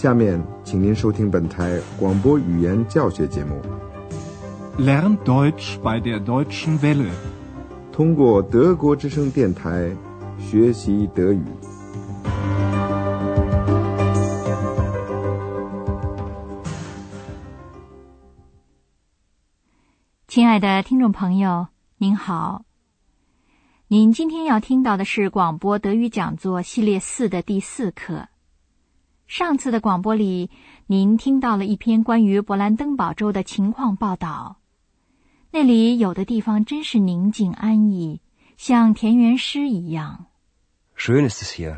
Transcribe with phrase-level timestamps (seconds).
[0.00, 3.60] 下面，请您收听本台广播语言教学节目。
[4.78, 7.10] Lern Deutsch bei der Deutschen Welle，
[7.90, 9.90] 通过德国之声电台
[10.38, 11.42] 学习德语。
[20.28, 22.62] 亲爱的听众朋友，您好。
[23.88, 28.28] 您今天要听到的是广播德语讲座系列四的第四课。
[29.28, 30.50] 上次的广播里，
[30.86, 34.56] 您听到了一篇关于勃兰登堡州的情况报道。
[35.50, 38.22] 那里有的地方真是宁静安逸，
[38.56, 40.26] 像田园诗一样。
[40.96, 41.76] Schön ist es hier,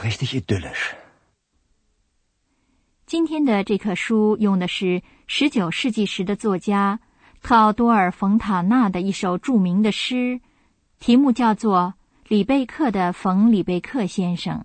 [0.00, 0.94] richtig idyllisch。
[3.04, 7.00] 今天的这课书用的是十九世纪时的作家。
[7.42, 10.40] 特奥多尔·冯塔纳的一首著名的诗，
[11.00, 11.92] 题目叫做
[12.28, 14.60] 《里贝克的冯·里贝克先生》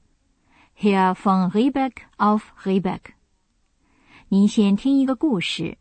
[0.80, 3.00] ，Herr von Rebeck auf Rebeck。
[4.30, 5.78] 您先听一个故事，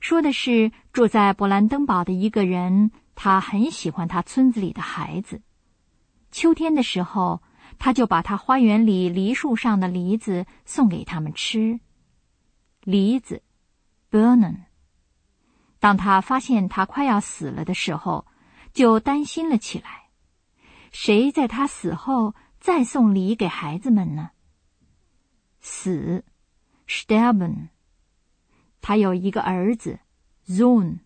[0.00, 5.42] 说的是住在勃兰登堡的一个人，他很喜欢他村子里的孩子。
[6.30, 7.42] 秋天的时候，
[7.78, 11.80] 他就把他花园里梨树上的梨子送给他们吃。
[12.82, 13.42] 梨子
[14.10, 14.66] ，Birnen。
[15.80, 18.26] 当他发现他快要死了的时候，
[18.72, 20.10] 就担心了起来。
[20.92, 24.30] 谁在他死后再送梨给孩子们呢？
[25.68, 26.22] 死
[26.86, 27.70] ，sterben。
[28.80, 29.98] 他有一个儿子
[30.46, 31.00] ，Sohn，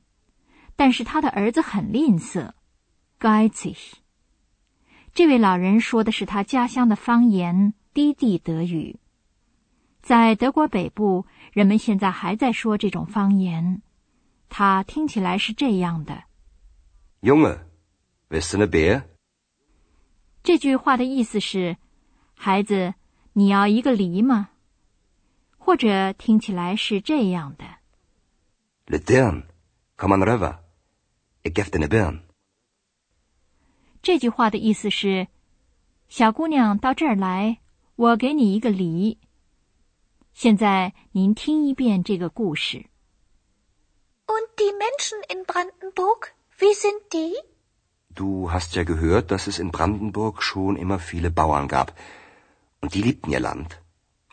[0.77, 2.53] 但是他的儿子很吝啬
[3.19, 3.95] ，geizig。
[5.15, 9.01] 这位老人说的是他家乡的方言，低地德语。
[10.03, 13.81] 在德国北部，人们现在还在说这种方言。
[14.51, 16.25] 它听起来是这样的
[17.23, 19.05] ：“Junge，willst du eine Beer？”
[20.43, 21.79] 这句话的意思是
[22.37, 22.93] ：“孩子，
[23.33, 24.50] 你要一个梨吗？”
[25.71, 27.65] 或者听起来是这样的
[28.89, 32.23] ：“Lydern，come on over，ich gebe dir eine Beer。”
[34.03, 35.29] 这句话的意思是
[36.11, 37.61] ：“小姑娘，到这儿来，
[37.95, 39.19] 我给你一个梨。”
[40.35, 42.87] 现在您听一遍这个故事。
[44.27, 47.37] Und die Menschen in Brandenburg, wie sind die?
[48.13, 51.93] Du hast ja gehört, dass es in Brandenburg schon immer viele Bauern gab.
[52.81, 53.79] Und die liebten ihr Land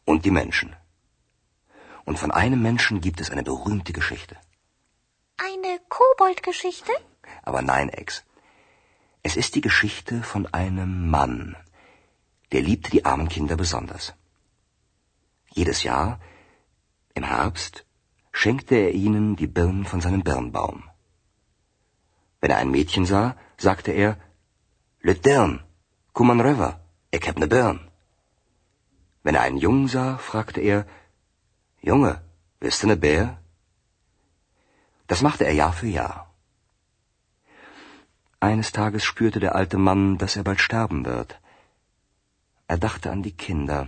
[0.03, 0.71] und die Menschen.
[2.07, 4.35] Und von einem Menschen gibt es eine berühmte Geschichte.
[5.47, 6.93] Eine Koboldgeschichte?
[7.43, 8.23] Aber nein, Ex.
[9.23, 11.57] Es ist die Geschichte von einem Mann.
[12.53, 14.13] Der liebte die armen Kinder besonders.
[15.59, 16.21] Jedes Jahr,
[17.13, 17.83] im Herbst,
[18.31, 20.83] schenkte er ihnen die Birnen von seinem Birnbaum.
[22.39, 24.17] Wenn er ein Mädchen sah, sagte er,
[25.01, 25.59] Le Dirn,
[26.13, 26.79] komm an River,
[27.11, 27.81] ich hab ne Birn.
[29.23, 30.85] Wenn er einen Jungen sah, fragte er,
[31.81, 32.21] Junge,
[32.59, 33.37] willst du ne Bär?
[35.07, 36.33] Das machte er Jahr für Jahr.
[38.39, 41.39] Eines Tages spürte der alte Mann, dass er bald sterben wird.
[42.67, 43.87] Er dachte an die Kinder.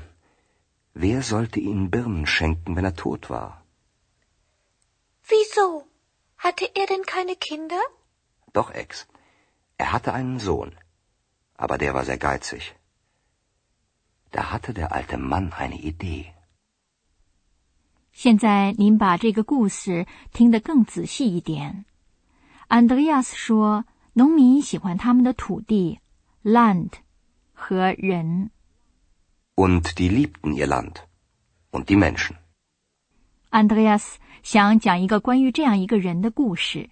[0.94, 3.64] Wer sollte ihnen Birnen schenken, wenn er tot war?
[5.28, 5.86] Wieso?
[6.38, 7.82] Hatte er denn keine Kinder?
[8.54, 9.08] Doch, Ex.
[9.78, 10.76] Er hatte einen Sohn.
[11.56, 12.76] Aber der war sehr geizig.
[14.32, 16.34] Da hatte der alte Mann eine Idee.
[18.22, 21.86] 现在您把这个故事听得更仔细一点。
[22.68, 26.02] 安德烈亚斯说，农民喜欢他们的土地
[26.44, 26.90] （land）
[27.54, 28.50] 和人。
[29.56, 30.96] Und die liebten ihr Land
[31.72, 32.36] und die Menschen.
[33.52, 36.90] 安德烈亚斯想讲一个关于这样一个人的故事。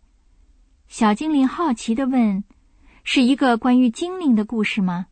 [0.88, 2.46] 小精灵好奇地问
[3.04, 5.08] ：“是一个关于精灵的故事吗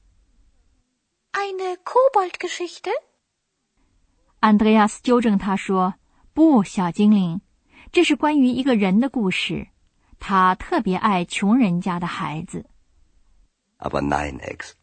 [1.34, 2.92] ？”“Eine Koboldgeschichte。”
[4.40, 5.96] 安德烈亚斯纠正他说
[6.36, 7.40] ：“不，小精灵，
[7.94, 9.70] 这是关于一个人的故事。
[10.20, 12.66] 他特别爱穷人家的孩子。
[13.80, 14.74] ”“Aber nein, Ex.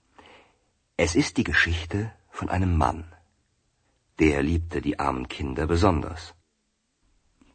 [0.96, 3.04] Es ist die Geschichte von einem Mann,
[4.16, 6.30] der liebte die armen Kinder besonders.”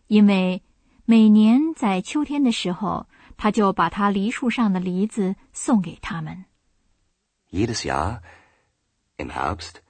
[0.05, 0.61] 因为
[1.05, 6.45] 每年在秋天的时候，他就把他梨树上的梨子送给他们。
[7.49, 8.21] Jedes Jahr
[9.17, 9.81] im Herbst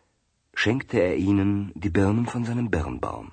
[0.54, 3.32] schenkte er ihnen die Birnen von seinem Birnbaum。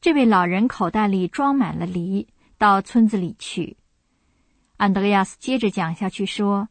[0.00, 3.76] 这位老人口袋里装满了梨，到村子里去。
[4.76, 6.68] 安德烈亚斯接着讲下去说：“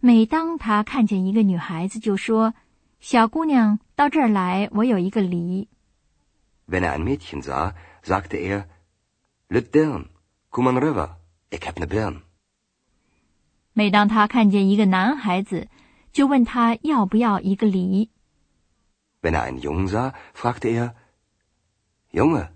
[0.00, 2.52] 每当他看见一个女孩子，就说
[3.00, 5.66] ：‘小姑娘，到这儿来，我有一个梨。’”
[6.68, 7.72] Wenn er ein Mädchen sah,
[8.02, 8.66] sagte er,
[9.48, 10.08] "Lüt Dirn,
[10.50, 11.16] komm an rüber,
[11.48, 12.20] ich hab ne Birn."
[13.72, 15.68] 每当他看见一个男孩子，
[16.12, 18.10] 就问他要不要一个梨。
[19.22, 20.94] Wenn er einen Jungen sah, fragte er,
[22.12, 22.48] Junge,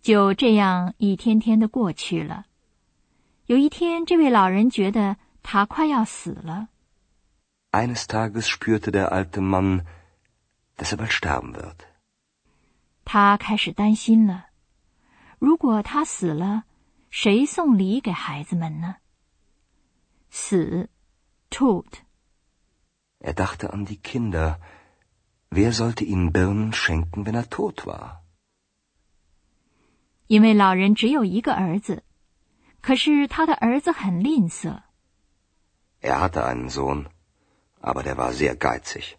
[0.00, 2.46] 就这样一天天的过去了。
[3.46, 6.68] 有一天，这位老人觉得他快要死了。
[7.72, 9.84] Eines Tages spürte der alte Mann,
[10.76, 11.76] dass er bald sterben wird.
[13.04, 14.46] 他开始担心了：
[15.38, 16.64] 如果他死了，
[17.10, 18.96] 谁送礼给孩子们呢？
[20.30, 20.88] 死
[21.50, 21.86] （Tod）。
[23.20, 24.58] Er dachte an die Kinder.
[25.50, 28.22] Wer sollte ihnen Birnen schenken, wenn er tot war?
[30.26, 32.02] 因为老人只有一个儿子，
[32.82, 34.82] 可是他的儿子很吝啬。
[36.02, 37.06] Er hatte einen Sohn,
[37.80, 39.14] aber der war sehr geizig.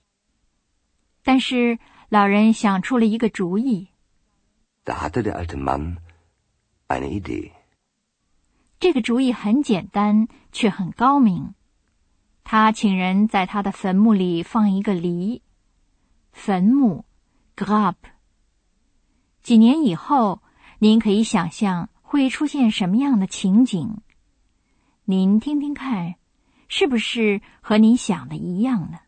[1.24, 1.80] 但是
[2.10, 3.90] 老人想出了一个主意
[4.86, 5.98] ，Da hatte der alte Mann
[6.88, 7.52] eine Idee.
[8.80, 11.56] 这个主意很简单，却很高明。
[12.44, 15.42] 他请人在他的坟墓里放一个梨，
[16.40, 17.04] 坟墓
[17.58, 17.96] （grab）。
[19.44, 20.42] 几年以后，
[20.80, 24.02] 您可以想象会出现什么样的情景？
[25.04, 26.16] 您听听看，
[26.70, 29.00] 是不是和您想的一样呢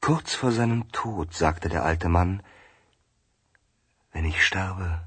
[0.00, 2.40] ？Kurz vor seinem Tod sagte der alte Mann,
[4.12, 5.06] Wenn ich sterbe,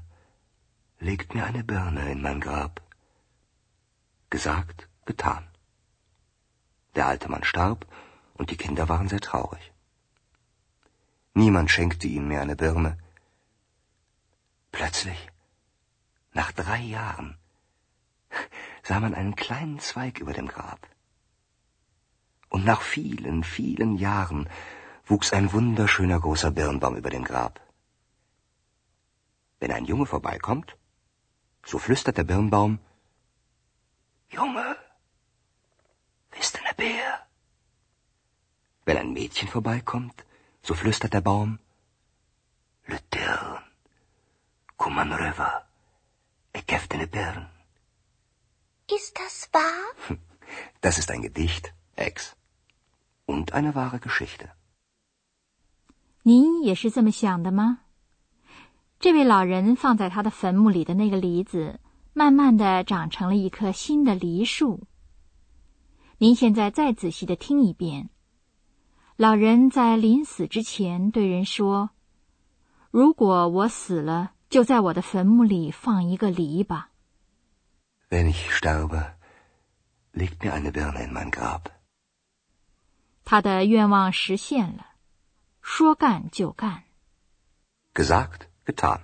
[1.00, 2.80] legt mir eine Birne in mein Grab.
[4.30, 5.42] Gesagt, getan.
[6.94, 7.84] Der alte Mann starb
[8.38, 9.73] und die Kinder waren sehr traurig.
[11.34, 12.96] Niemand schenkte ihnen mehr eine Birne.
[14.70, 15.30] Plötzlich,
[16.32, 17.36] nach drei Jahren,
[18.84, 20.88] sah man einen kleinen Zweig über dem Grab.
[22.48, 24.48] Und nach vielen, vielen Jahren
[25.06, 27.60] wuchs ein wunderschöner großer Birnbaum über dem Grab.
[29.58, 30.76] Wenn ein Junge vorbeikommt,
[31.64, 32.78] so flüstert der Birnbaum,
[34.28, 34.76] Junge,
[36.30, 37.26] bist du ne Bär?
[38.84, 40.24] Wenn ein Mädchen vorbeikommt,
[40.66, 41.58] so flüstert der Baum,
[42.86, 43.62] Lütern,
[44.76, 45.52] Kuman River,
[46.54, 47.46] ich gef dir ne Birn.
[48.88, 50.18] Ist das wahr?
[50.80, 52.34] Das ist ein Gedicht, Ex.
[53.26, 54.48] Und eine wahre Geschichte.
[56.22, 57.80] 您也是这么想的吗？
[58.98, 61.80] 这位老人放在他的坟墓里的那个梨子，
[62.14, 64.86] 慢慢的长成了一棵新的梨树。
[66.16, 68.08] 您现在再仔细的听一遍，
[69.16, 71.90] 老人在临死之前对人说
[72.90, 76.90] ：“如果我死了，就在我的坟墓里放一个梨吧。
[78.10, 79.12] Wenn ich sterbe,
[80.12, 81.60] legt mir eine Birne in mein Grab.
[83.24, 84.84] ”他的愿望实现了，
[85.62, 86.82] 说干就干。
[87.94, 89.00] Gesagt, getan.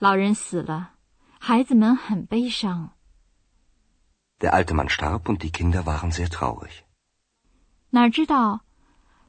[0.00, 0.94] 老人死了，
[1.38, 2.90] 孩子们很悲伤。
[4.40, 6.82] Der alte Mann starb und die Kinder waren sehr traurig.
[7.90, 8.62] 哪知道，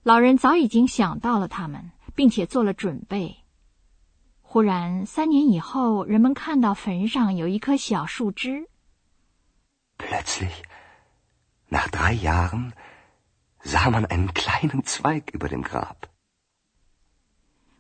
[0.03, 3.38] 老人早已经想到了他们，并且做了准备。
[4.41, 8.67] 忽然，三年以后，人们看到坟上有一棵小树枝
[9.97, 10.51] ，Plötzlich,
[11.69, 12.73] nach drei Jahren,
[13.63, 15.95] sah man einen kleinen Zweig über dem Grab.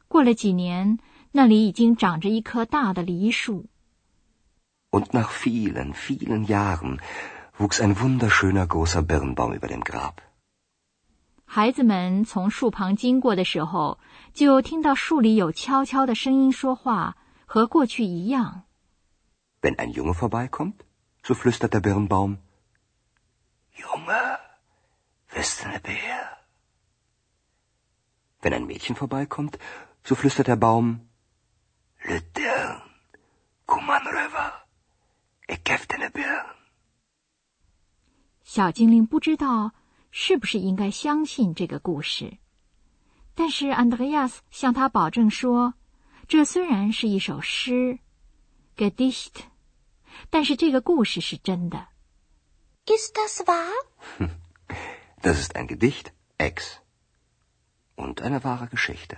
[0.07, 0.99] 过了几年，
[1.33, 3.65] 那里已经长着一棵大的梨树。
[4.89, 6.99] Und nach vielen, vielen Jahren
[7.57, 10.21] wuchs ein wunderschöner großer Birnbaum über dem Grab.
[11.55, 13.99] 孩子们从树旁经过的时候，
[14.33, 18.63] 就听到树里有悄悄的声音说话，和过去一样。
[19.61, 20.77] Wenn ein Junge vorbeikommt,
[21.21, 22.37] so flüstert der Birnbaum,
[23.75, 24.39] Junge,
[25.31, 26.39] bist du ne Bär?
[28.41, 29.59] Wenn ein Mädchen vorbeikommt,
[30.03, 31.01] so flüstert der Baum,
[32.03, 32.81] Lütern,
[33.67, 34.53] komm an River,
[35.47, 36.47] ich gef dir ne Birn.
[38.43, 39.73] 小精灵不知道
[40.15, 42.37] 是不是应该相信这个故事，
[43.33, 45.73] 但是安德烈亚斯向他保证说，
[46.27, 47.97] 这虽然是一首诗
[48.77, 49.47] （Gedicht），
[50.29, 51.87] 但是这个故事是真的。
[52.85, 53.73] Ist das wahr?
[55.23, 56.77] Das ist ein Gedicht, Ex.
[57.95, 59.17] Und eine wahre Geschichte.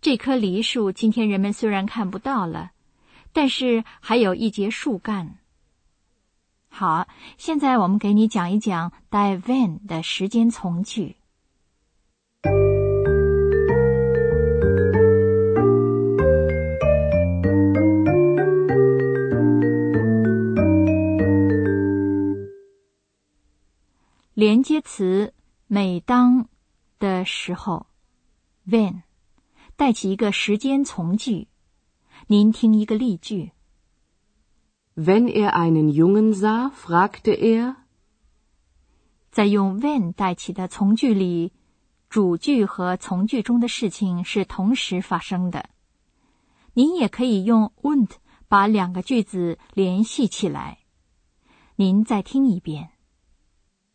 [0.00, 2.70] 这棵梨树今天人们虽然看不到了，
[3.32, 5.40] 但是还有一节树干。
[6.68, 11.16] 好，现在我们给你讲一讲 die wenn 的时间从句。
[24.34, 25.34] 连接词
[25.66, 26.48] 每当
[27.00, 27.86] 的时候
[28.68, 29.02] ，when
[29.74, 31.48] 带起一个时间从句。
[32.28, 33.50] 您听一个例句：
[35.00, 37.76] Wenn er einen Jungen sah, fragte er,
[39.30, 41.52] 在用 when 代起的从句里，
[42.08, 45.70] 主句和从句中的事情是同时发生的。
[46.74, 48.10] 您也可以用 und
[48.48, 50.78] 把两个句子联系起来。
[51.76, 52.88] 您再听一遍。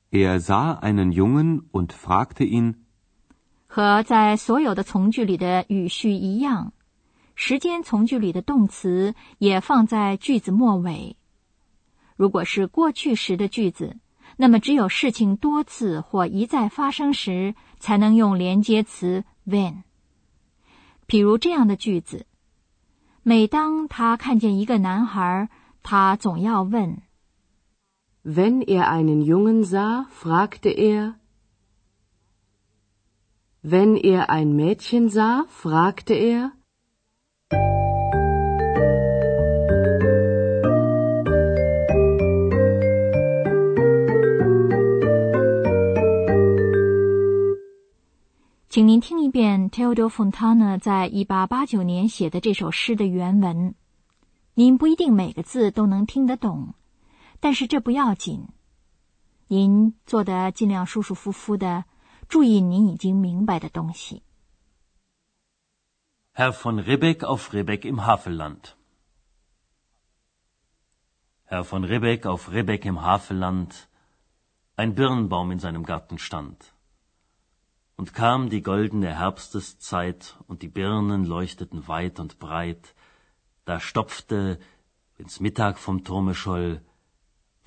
[0.10, 2.76] Er sah einen Jungen und fragte ihn.
[3.68, 6.72] 和在所有的从句里的语序一样，
[7.36, 11.18] 时间从句里的动词也放在句子末尾。
[12.16, 13.98] 如果是过去时的句子，
[14.38, 19.84] 那么只有事情多次或一再发生时，才能用连接词 when。
[21.06, 22.26] 比如这样的句子：
[23.24, 25.50] 每当他看见一个男孩，
[25.82, 27.02] 他总要问。
[28.24, 31.16] Wenn er einen Jungen sah, fragte er.
[33.62, 36.54] Wenn er ein Mädchen sah, fragte er.
[48.70, 53.76] 请您听一遍 Teodor Fontana 在一八八九年写的这首诗的原文。
[54.56, 56.74] 您不一定每个字都能听得懂，
[57.40, 58.48] 但是这不要紧。
[59.48, 61.86] 您做的尽量舒舒服服的，
[62.28, 64.24] 注意您已经明白的东西。
[66.36, 68.76] Herr von Ribbeck auf Ribbeck im Havelland.
[71.46, 73.88] Herr von Ribbeck auf Ribbeck im Havelland,
[74.76, 76.74] ein Birnbaum in seinem Garten stand.
[77.98, 82.96] Und kam die goldene Herbsteszeit, und die Birnen leuchteten weit und breit,
[83.66, 84.60] da stopfte,
[85.18, 86.82] wenn's Mittag vom Turme scholl,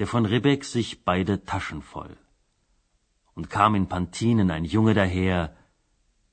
[0.00, 2.16] der von Ribbeck sich beide Taschen voll.
[3.36, 5.56] Und kam in Pantinen ein Junge daher,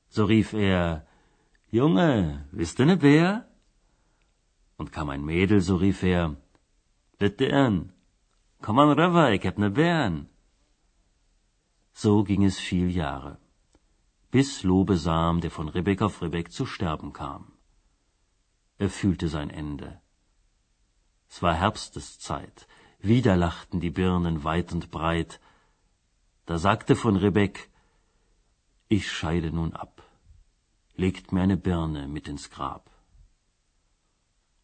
[0.09, 1.05] so rief er,
[1.77, 3.29] Junge, bist du ne Bär?
[4.77, 6.35] Und kam ein Mädel, so rief er,
[7.17, 7.47] Bitte
[8.61, 10.29] komm an rüber, ich hab ne Bären.
[11.93, 13.37] So ging es viel Jahre
[14.33, 17.51] bis Lobesam, der von Ribbeck auf Ribbeck zu sterben kam.
[18.79, 20.01] Er fühlte sein Ende.
[21.29, 22.67] Es war Herbsteszeit,
[22.99, 25.39] wieder lachten die Birnen weit und breit.
[26.47, 27.69] Da sagte von Ribbeck,
[28.87, 30.02] ich scheide nun ab,
[30.95, 32.89] legt mir eine Birne mit ins Grab.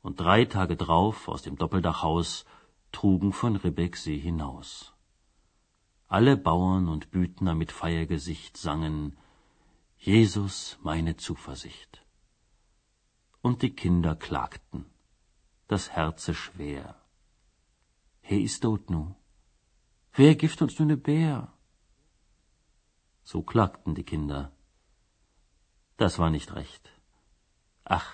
[0.01, 2.45] Und drei Tage drauf aus dem Doppeldachhaus
[2.91, 4.93] trugen von Ribbeck sie hinaus.
[6.07, 9.17] Alle Bauern und Büdner mit Feiergesicht sangen,
[9.97, 12.03] Jesus meine Zuversicht.
[13.41, 14.85] Und die Kinder klagten,
[15.67, 16.95] das Herze schwer.
[18.21, 19.15] He ist tot nu.
[20.13, 21.53] Wer gift uns nu ne Bär?
[23.23, 24.51] So klagten die Kinder.
[25.99, 26.89] Das war nicht recht.
[27.83, 28.09] Ach,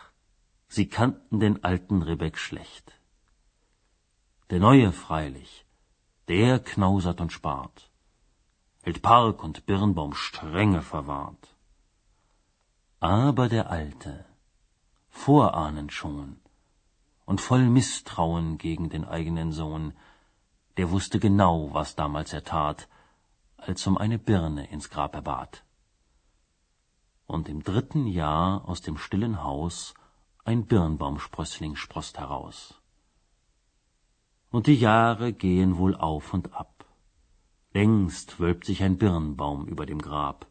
[0.67, 2.91] sie kannten den alten Rebeck schlecht.
[4.49, 5.67] Der Neue freilich,
[6.27, 7.91] der knausert und spart,
[8.81, 11.45] hält Park und Birnbaum strenge verwahrt.
[12.99, 14.25] Aber der Alte,
[15.09, 16.39] vorahnend schon
[17.25, 19.93] und voll Misstrauen gegen den eigenen Sohn,
[20.77, 22.87] der wusste genau, was damals er tat,
[23.57, 25.63] als um eine Birne ins Grab er bat.
[27.27, 29.93] Und im dritten Jahr aus dem stillen Haus
[30.43, 32.79] ein Birnbaumsprössling sproßt heraus.
[34.51, 36.85] Und die Jahre gehen wohl auf und ab.
[37.73, 40.47] Längst wölbt sich ein Birnbaum über dem Grab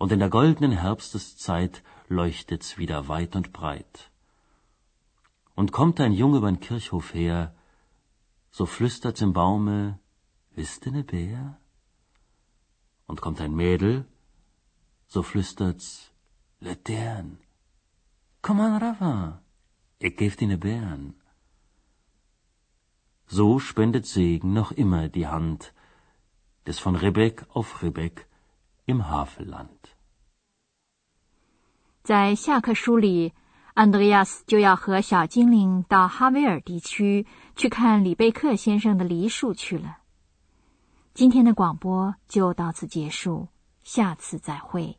[0.00, 4.10] und in der goldenen Herbsteszeit leuchtet's wieder weit und breit.
[5.54, 7.54] Und kommt ein Junge übern Kirchhof her,
[8.50, 9.98] so flüstert's im Baume,
[10.52, 11.58] wisst ne Bär?
[13.06, 14.06] Und kommt ein Mädel,
[15.09, 16.11] so flüstert's,
[16.61, 17.37] Letern,
[18.41, 19.41] komm an Rava,
[19.99, 21.15] ich geb dir ne Bären.
[23.27, 25.73] So spendet Segen noch immer die Hand
[26.65, 28.27] des von Ribbeck auf Ribbeck
[28.85, 29.69] im Havelland。
[32.03, 33.33] 在下课书里，
[33.73, 37.25] 安德烈亚斯就要和小精灵到哈维尔地区
[37.55, 39.97] 去看里贝克先生的梨树去了。
[41.13, 43.47] 今天的广播就到此结束，
[43.83, 44.98] 下次再会。